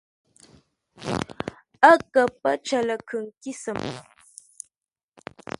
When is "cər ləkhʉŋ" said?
2.65-3.23